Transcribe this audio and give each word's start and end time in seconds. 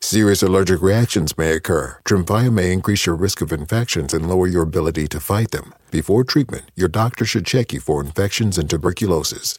Serious 0.00 0.44
allergic 0.44 0.80
reactions 0.80 1.36
may 1.36 1.52
occur. 1.52 1.98
Tremfya 2.04 2.52
may 2.52 2.72
increase 2.72 3.04
your 3.04 3.16
risk 3.16 3.40
of 3.40 3.52
infections 3.52 4.14
and 4.14 4.28
lower 4.28 4.46
your 4.46 4.62
ability 4.62 5.08
to 5.08 5.18
fight 5.18 5.50
them. 5.50 5.74
Before 5.90 6.22
treatment, 6.22 6.70
your 6.76 6.88
doctor 6.88 7.24
should 7.24 7.44
check 7.44 7.72
you 7.72 7.80
for 7.80 8.00
infections 8.00 8.58
and 8.58 8.70
tuberculosis. 8.70 9.58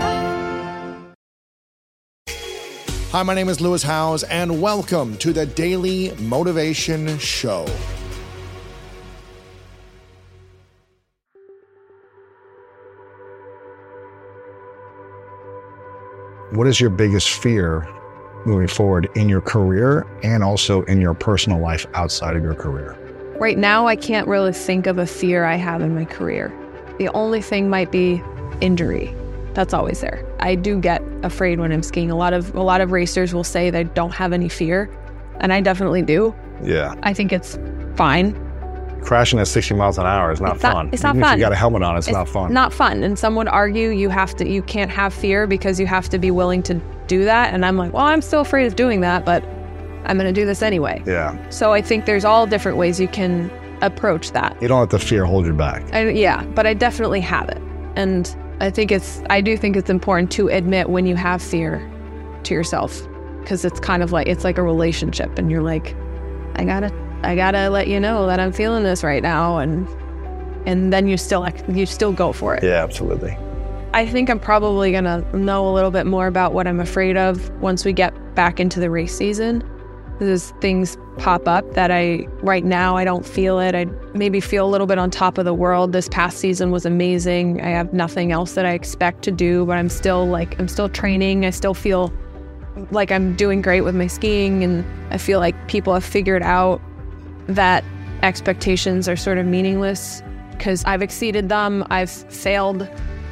Hi, 3.11 3.23
my 3.23 3.33
name 3.33 3.49
is 3.49 3.59
Lewis 3.59 3.83
Howes, 3.83 4.23
and 4.23 4.61
welcome 4.61 5.17
to 5.17 5.33
the 5.33 5.45
Daily 5.45 6.13
Motivation 6.15 7.17
Show. 7.17 7.65
What 16.51 16.67
is 16.67 16.79
your 16.79 16.89
biggest 16.89 17.31
fear 17.31 17.85
moving 18.45 18.69
forward 18.69 19.09
in 19.15 19.27
your 19.27 19.41
career 19.41 20.07
and 20.23 20.41
also 20.41 20.83
in 20.83 21.01
your 21.01 21.13
personal 21.13 21.59
life 21.59 21.85
outside 21.93 22.37
of 22.37 22.43
your 22.43 22.55
career? 22.55 22.97
Right 23.41 23.57
now, 23.57 23.87
I 23.87 23.97
can't 23.97 24.25
really 24.25 24.53
think 24.53 24.87
of 24.87 24.97
a 24.97 25.05
fear 25.05 25.43
I 25.43 25.57
have 25.57 25.81
in 25.81 25.93
my 25.93 26.05
career. 26.05 26.47
The 26.97 27.09
only 27.09 27.41
thing 27.41 27.69
might 27.69 27.91
be 27.91 28.23
injury. 28.61 29.13
That's 29.53 29.73
always 29.73 29.99
there. 30.01 30.25
I 30.39 30.55
do 30.55 30.79
get 30.79 31.01
afraid 31.23 31.59
when 31.59 31.71
I'm 31.71 31.83
skiing. 31.83 32.09
A 32.11 32.15
lot 32.15 32.33
of 32.33 32.55
a 32.55 32.61
lot 32.63 32.81
of 32.81 32.91
racers 32.91 33.33
will 33.33 33.43
say 33.43 33.69
they 33.69 33.83
don't 33.83 34.13
have 34.13 34.31
any 34.33 34.47
fear, 34.49 34.89
and 35.39 35.51
I 35.51 35.61
definitely 35.61 36.01
do. 36.01 36.33
Yeah. 36.63 36.95
I 37.03 37.13
think 37.13 37.33
it's 37.33 37.57
fine. 37.95 38.35
Crashing 39.01 39.39
at 39.39 39.47
60 39.47 39.73
miles 39.73 39.97
an 39.97 40.05
hour 40.05 40.31
is 40.31 40.39
not 40.39 40.55
It's 40.55 40.63
not- 40.63 40.73
fun. 40.73 40.89
it's 40.93 41.01
not 41.03 41.15
Even 41.15 41.23
If 41.23 41.29
fun. 41.29 41.37
you 41.39 41.43
got 41.43 41.51
a 41.51 41.55
helmet 41.55 41.81
on, 41.81 41.97
it's, 41.97 42.07
not 42.07 42.29
fun. 42.29 42.53
Not 42.53 42.71
fun. 42.71 43.03
And 43.03 43.17
some 43.17 43.33
would 43.35 43.47
argue 43.47 43.89
you 43.89 44.09
have 44.09 44.35
to 44.35 44.47
you 44.47 44.61
can't 44.61 44.91
have 44.91 45.11
fear 45.13 45.47
because 45.47 45.79
you 45.79 45.87
have 45.87 46.07
to 46.09 46.19
be 46.19 46.29
willing 46.29 46.61
to 46.63 46.75
do 47.07 47.25
that. 47.25 47.51
And 47.53 47.65
I'm 47.65 47.77
like, 47.77 47.93
well, 47.93 48.05
I'm 48.05 48.21
still 48.21 48.41
afraid 48.41 48.67
of 48.67 48.75
doing 48.75 49.01
that, 49.01 49.25
but 49.25 49.43
I'm 50.05 50.17
gonna 50.17 50.31
do 50.31 50.45
this 50.45 50.61
anyway. 50.61 51.01
yeah. 51.07 51.35
So 51.49 51.73
I 51.73 51.81
think 51.81 52.05
there's 52.05 52.23
all 52.25 52.45
different 52.45 52.77
ways 52.77 52.99
you 52.99 53.07
can 53.07 53.49
approach 53.81 54.31
that. 54.33 54.55
You 54.61 54.67
don't 54.67 54.79
let 54.79 54.91
the 54.91 54.99
fear 54.99 55.25
hold 55.25 55.47
you 55.47 55.53
back. 55.53 55.83
I, 55.93 56.09
yeah, 56.09 56.43
but 56.53 56.67
I 56.67 56.75
definitely 56.75 57.21
have 57.21 57.49
it. 57.49 57.57
And 57.95 58.33
I 58.61 58.69
think 58.69 58.91
it's, 58.91 59.23
I 59.27 59.41
do 59.41 59.57
think 59.57 59.75
it's 59.75 59.89
important 59.89 60.31
to 60.33 60.47
admit 60.49 60.89
when 60.89 61.07
you 61.07 61.15
have 61.15 61.41
fear 61.41 61.79
to 62.43 62.53
yourself 62.53 63.07
because 63.39 63.65
it's 63.65 63.79
kind 63.79 64.03
of 64.03 64.11
like, 64.11 64.27
it's 64.27 64.43
like 64.43 64.59
a 64.59 64.61
relationship 64.61 65.39
and 65.39 65.49
you're 65.49 65.63
like, 65.63 65.95
I 66.57 66.63
gotta, 66.63 66.93
I 67.23 67.35
gotta 67.35 67.71
let 67.71 67.87
you 67.87 67.99
know 67.99 68.27
that 68.27 68.39
I'm 68.39 68.51
feeling 68.51 68.83
this 68.83 69.03
right 69.03 69.23
now. 69.23 69.57
And, 69.57 69.87
and 70.67 70.93
then 70.93 71.07
you 71.07 71.17
still, 71.17 71.47
you 71.69 71.87
still 71.87 72.11
go 72.11 72.31
for 72.31 72.53
it. 72.53 72.63
Yeah, 72.63 72.83
absolutely. 72.83 73.35
I 73.95 74.05
think 74.05 74.29
I'm 74.29 74.39
probably 74.39 74.91
gonna 74.91 75.21
know 75.33 75.67
a 75.67 75.73
little 75.73 75.89
bit 75.89 76.05
more 76.05 76.27
about 76.27 76.53
what 76.53 76.67
I'm 76.67 76.79
afraid 76.79 77.17
of 77.17 77.49
once 77.61 77.83
we 77.83 77.93
get 77.93 78.13
back 78.35 78.59
into 78.59 78.79
the 78.79 78.91
race 78.91 79.17
season. 79.17 79.67
There's 80.21 80.51
things 80.61 80.99
pop 81.17 81.47
up 81.47 81.73
that 81.73 81.89
I 81.89 82.27
right 82.43 82.63
now 82.63 82.95
I 82.95 83.03
don't 83.03 83.25
feel 83.25 83.59
it. 83.59 83.73
I 83.73 83.85
maybe 84.13 84.39
feel 84.39 84.67
a 84.67 84.69
little 84.69 84.85
bit 84.85 84.99
on 84.99 85.09
top 85.09 85.39
of 85.39 85.45
the 85.45 85.53
world. 85.53 85.93
This 85.93 86.07
past 86.09 86.37
season 86.37 86.69
was 86.69 86.85
amazing. 86.85 87.59
I 87.59 87.69
have 87.69 87.91
nothing 87.91 88.31
else 88.31 88.53
that 88.53 88.63
I 88.63 88.73
expect 88.73 89.23
to 89.23 89.31
do, 89.31 89.65
but 89.65 89.79
I'm 89.79 89.89
still 89.89 90.27
like 90.27 90.59
I'm 90.59 90.67
still 90.67 90.89
training. 90.89 91.43
I 91.43 91.49
still 91.49 91.73
feel 91.73 92.13
like 92.91 93.11
I'm 93.11 93.35
doing 93.35 93.63
great 93.63 93.81
with 93.81 93.95
my 93.95 94.05
skiing 94.05 94.63
and 94.63 94.85
I 95.11 95.17
feel 95.17 95.39
like 95.39 95.67
people 95.67 95.91
have 95.91 96.05
figured 96.05 96.43
out 96.43 96.79
that 97.47 97.83
expectations 98.21 99.09
are 99.09 99.15
sort 99.15 99.39
of 99.39 99.47
meaningless 99.47 100.21
because 100.51 100.85
I've 100.85 101.01
exceeded 101.01 101.49
them. 101.49 101.83
I've 101.89 102.11
failed 102.11 102.87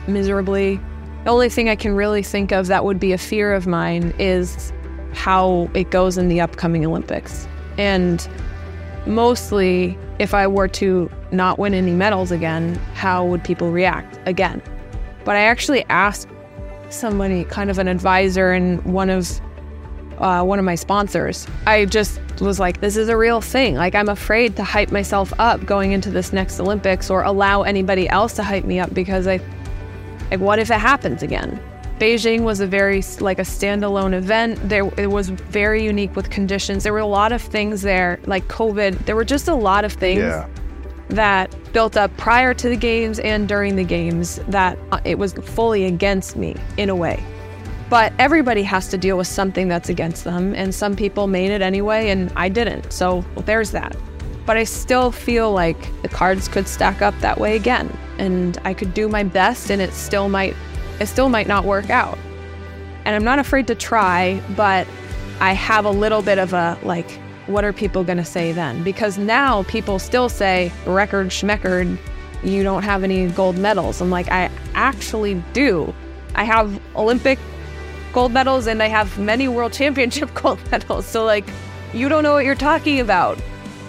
miserably. 0.07 0.79
The 1.23 1.29
only 1.29 1.49
thing 1.49 1.69
I 1.69 1.75
can 1.75 1.95
really 1.95 2.23
think 2.23 2.51
of 2.51 2.65
that 2.65 2.83
would 2.83 2.99
be 2.99 3.11
a 3.11 3.17
fear 3.19 3.53
of 3.53 3.67
mine 3.67 4.11
is 4.17 4.73
how 5.13 5.69
it 5.73 5.91
goes 5.91 6.17
in 6.17 6.27
the 6.27 6.41
upcoming 6.41 6.85
Olympics. 6.85 7.47
And 7.77 8.27
mostly, 9.05 9.97
if 10.19 10.33
I 10.33 10.47
were 10.47 10.67
to 10.69 11.09
not 11.31 11.59
win 11.59 11.73
any 11.73 11.91
medals 11.91 12.31
again, 12.31 12.75
how 12.93 13.25
would 13.25 13.43
people 13.43 13.71
react 13.71 14.19
again? 14.25 14.61
But 15.25 15.35
I 15.35 15.41
actually 15.41 15.83
asked 15.85 16.27
somebody, 16.89 17.43
kind 17.43 17.69
of 17.69 17.79
an 17.79 17.87
advisor 17.87 18.51
and 18.51 18.83
one 18.83 19.09
of 19.09 19.39
uh, 20.19 20.43
one 20.43 20.59
of 20.59 20.65
my 20.65 20.75
sponsors. 20.75 21.47
I 21.65 21.85
just 21.85 22.19
was 22.41 22.59
like, 22.59 22.81
this 22.81 22.97
is 22.97 23.07
a 23.07 23.15
real 23.15 23.39
thing. 23.39 23.75
Like, 23.75 23.95
I'm 23.95 24.09
afraid 24.09 24.55
to 24.57 24.63
hype 24.63 24.91
myself 24.91 25.31
up 25.39 25.65
going 25.65 25.93
into 25.93 26.11
this 26.11 26.33
next 26.33 26.59
Olympics 26.59 27.09
or 27.09 27.23
allow 27.23 27.63
anybody 27.63 28.09
else 28.09 28.33
to 28.33 28.43
hype 28.43 28.65
me 28.65 28.79
up 28.79 28.93
because 28.93 29.27
I, 29.27 29.39
like, 30.29 30.41
what 30.41 30.59
if 30.59 30.69
it 30.71 30.79
happens 30.79 31.23
again? 31.23 31.59
Beijing 31.99 32.41
was 32.43 32.61
a 32.61 32.67
very 32.67 33.03
like 33.19 33.39
a 33.39 33.43
standalone 33.43 34.13
event. 34.13 34.57
There, 34.69 34.89
it 34.97 35.07
was 35.07 35.29
very 35.29 35.83
unique 35.83 36.15
with 36.15 36.29
conditions. 36.29 36.83
There 36.83 36.93
were 36.93 36.99
a 36.99 37.05
lot 37.05 37.31
of 37.33 37.41
things 37.41 37.81
there, 37.81 38.19
like 38.25 38.47
COVID. 38.47 39.05
There 39.05 39.15
were 39.17 39.25
just 39.25 39.47
a 39.49 39.53
lot 39.53 39.83
of 39.83 39.91
things 39.93 40.19
Yeah. 40.21 40.47
that 41.09 41.53
built 41.73 41.97
up 41.97 42.15
prior 42.15 42.53
to 42.53 42.69
the 42.69 42.77
games 42.77 43.19
and 43.19 43.47
during 43.49 43.75
the 43.75 43.83
games 43.83 44.39
that 44.47 44.77
uh, 44.93 44.99
it 45.03 45.17
was 45.19 45.33
fully 45.33 45.85
against 45.85 46.37
me 46.37 46.55
in 46.77 46.89
a 46.89 46.95
way. 46.95 47.21
But 47.89 48.13
everybody 48.17 48.63
has 48.63 48.87
to 48.89 48.97
deal 48.97 49.17
with 49.17 49.27
something 49.27 49.67
that's 49.67 49.89
against 49.89 50.23
them, 50.23 50.53
and 50.55 50.73
some 50.73 50.95
people 50.95 51.27
made 51.27 51.51
it 51.51 51.61
anyway, 51.61 52.09
and 52.11 52.31
I 52.35 52.47
didn't. 52.47 52.93
So 52.93 53.25
well, 53.35 53.43
there's 53.45 53.71
that. 53.71 53.95
But 54.45 54.55
I 54.57 54.63
still 54.63 55.11
feel 55.11 55.51
like 55.51 55.77
the 56.01 56.07
cards 56.07 56.47
could 56.47 56.67
stack 56.67 57.01
up 57.01 57.13
that 57.19 57.39
way 57.39 57.55
again, 57.57 57.91
and 58.19 58.57
I 58.63 58.73
could 58.73 58.93
do 58.93 59.09
my 59.09 59.23
best, 59.23 59.69
and 59.69 59.81
it 59.81 59.91
still 59.93 60.29
might, 60.29 60.55
it 60.99 61.07
still 61.07 61.29
might 61.29 61.47
not 61.47 61.65
work 61.65 61.89
out. 61.89 62.17
And 63.05 63.15
I'm 63.15 63.23
not 63.23 63.39
afraid 63.39 63.67
to 63.67 63.75
try, 63.75 64.41
but 64.55 64.87
I 65.39 65.53
have 65.53 65.85
a 65.85 65.91
little 65.91 66.21
bit 66.21 66.37
of 66.37 66.53
a 66.53 66.77
like, 66.83 67.09
what 67.47 67.63
are 67.63 67.73
people 67.73 68.03
gonna 68.03 68.25
say 68.25 68.51
then? 68.51 68.83
Because 68.83 69.17
now 69.17 69.63
people 69.63 69.99
still 69.99 70.29
say 70.29 70.71
record 70.85 71.27
schmeckard, 71.27 71.97
you 72.43 72.63
don't 72.63 72.83
have 72.83 73.03
any 73.03 73.27
gold 73.27 73.57
medals. 73.57 74.01
I'm 74.01 74.09
like, 74.09 74.29
I 74.29 74.49
actually 74.75 75.41
do. 75.53 75.93
I 76.35 76.43
have 76.43 76.79
Olympic 76.95 77.39
gold 78.13 78.31
medals 78.31 78.67
and 78.67 78.81
I 78.83 78.87
have 78.87 79.17
many 79.19 79.47
world 79.47 79.73
championship 79.79 80.33
gold 80.33 80.59
medals. 80.71 81.05
So 81.05 81.25
like 81.25 81.45
you 81.93 82.09
don't 82.09 82.23
know 82.23 82.33
what 82.33 82.45
you're 82.45 82.53
talking 82.53 82.99
about 82.99 83.39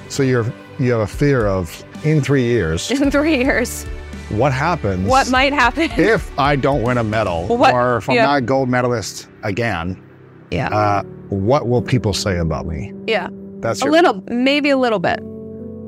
So 0.08 0.22
you're 0.22 0.50
you 0.78 0.92
have 0.92 1.00
a 1.00 1.06
fear 1.06 1.46
of 1.46 1.84
in 2.04 2.22
three 2.22 2.44
years, 2.44 2.90
in 3.02 3.10
three 3.10 3.36
years. 3.36 3.84
What 4.30 4.52
happens? 4.52 5.08
What 5.08 5.30
might 5.30 5.52
happen? 5.52 5.90
if 5.96 6.36
I 6.38 6.56
don't 6.56 6.82
win 6.82 6.98
a 6.98 7.04
medal 7.04 7.46
What- 7.48 7.74
or 7.74 7.98
if 7.98 8.08
I'm 8.08 8.16
yeah. 8.16 8.26
not 8.26 8.38
a 8.38 8.40
gold 8.42 8.68
medalist 8.68 9.28
again? 9.42 10.02
yeah. 10.50 10.68
Uh, 10.68 11.02
what 11.28 11.68
will 11.68 11.82
people 11.82 12.12
say 12.12 12.38
about 12.38 12.66
me? 12.66 12.92
yeah. 13.06 13.28
That's 13.60 13.82
A 13.82 13.84
your, 13.84 13.92
little 13.92 14.24
maybe 14.28 14.70
a 14.70 14.76
little 14.78 14.98
bit. 14.98 15.20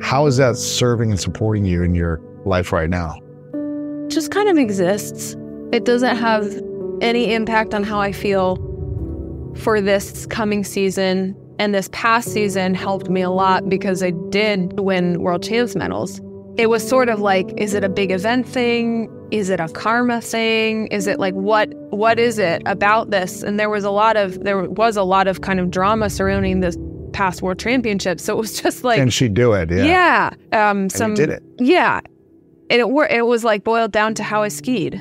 how 0.03 0.27
is 0.27 0.37
that 0.37 0.57
serving 0.57 1.11
and 1.11 1.19
supporting 1.19 1.65
you 1.65 1.83
in 1.83 1.95
your 1.95 2.21
life 2.45 2.71
right 2.73 2.91
now? 2.91 3.17
Just 4.09 4.31
kind 4.31 4.49
of 4.49 4.59
exists. 4.59 5.35
It 5.73 5.85
doesn't 5.87 6.17
have 6.17 6.45
any 7.01 7.33
impact 7.33 7.73
on 7.73 7.83
how 7.83 7.99
I 7.99 8.13
feel 8.13 8.57
for 9.57 9.81
this 9.81 10.27
coming 10.27 10.65
season. 10.65 11.35
And 11.59 11.75
this 11.75 11.89
past 11.93 12.29
season 12.29 12.75
helped 12.75 13.09
me 13.09 13.23
a 13.23 13.31
lot 13.31 13.69
because 13.71 14.03
I 14.03 14.11
did 14.29 14.79
win 14.79 15.23
world 15.23 15.43
champs 15.43 15.75
medals. 15.75 16.21
It 16.57 16.69
was 16.69 16.87
sort 16.87 17.09
of 17.09 17.21
like, 17.21 17.51
is 17.57 17.75
it 17.75 17.83
a 17.83 17.89
big 17.89 18.11
event 18.11 18.47
thing? 18.47 19.11
Is 19.31 19.49
it 19.49 19.59
a 19.59 19.69
karma 19.69 20.21
thing? 20.21 20.87
Is 20.89 21.07
it 21.07 21.19
like 21.19 21.35
what 21.35 21.73
what 21.91 22.19
is 22.19 22.39
it 22.39 22.63
about 22.67 23.11
this? 23.11 23.43
And 23.43 23.59
there 23.59 23.71
was 23.71 23.85
a 23.85 23.91
lot 23.91 24.17
of 24.17 24.45
there 24.45 24.69
was 24.69 24.97
a 24.97 25.03
lot 25.03 25.27
of 25.27 25.41
kind 25.41 25.59
of 25.61 25.71
drama 25.71 26.11
surrounding 26.11 26.61
this 26.61 26.77
past 27.13 27.41
world 27.41 27.59
championship. 27.59 28.21
So 28.21 28.35
it 28.35 28.41
was 28.41 28.61
just 28.61 28.85
like 28.85 28.99
Can 28.99 29.11
she 29.11 29.29
do 29.29 29.55
it? 29.55 29.71
Yeah. 29.71 30.35
yeah. 30.53 30.71
Um 30.71 30.91
some 30.91 31.15
did 31.15 31.31
it. 31.31 31.43
Yeah. 31.59 32.01
And 32.69 32.81
it 32.81 33.11
it 33.11 33.27
was 33.27 33.45
like 33.45 33.65
boiled 33.65 33.93
down 33.93 34.15
to 34.15 34.23
how 34.23 34.43
I 34.43 34.49
skied. 34.49 35.01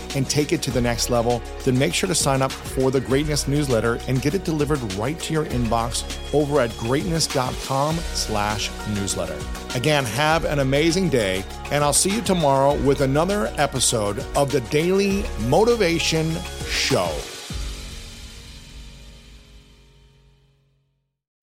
and 0.15 0.29
take 0.29 0.53
it 0.53 0.61
to 0.63 0.71
the 0.71 0.81
next 0.81 1.09
level, 1.09 1.41
then 1.63 1.77
make 1.77 1.93
sure 1.93 2.07
to 2.07 2.15
sign 2.15 2.41
up 2.41 2.51
for 2.51 2.91
the 2.91 3.01
Greatness 3.01 3.47
newsletter 3.47 3.99
and 4.07 4.21
get 4.21 4.33
it 4.33 4.43
delivered 4.43 4.81
right 4.93 5.19
to 5.19 5.33
your 5.33 5.45
inbox 5.45 6.03
over 6.33 6.61
at 6.61 6.75
greatness.com 6.77 7.95
slash 7.95 8.69
newsletter. 8.89 9.37
Again, 9.75 10.05
have 10.05 10.45
an 10.45 10.59
amazing 10.59 11.09
day, 11.09 11.43
and 11.71 11.83
I'll 11.83 11.93
see 11.93 12.13
you 12.13 12.21
tomorrow 12.21 12.75
with 12.81 13.01
another 13.01 13.53
episode 13.57 14.19
of 14.35 14.51
the 14.51 14.61
Daily 14.61 15.23
Motivation 15.47 16.35
Show. 16.67 17.09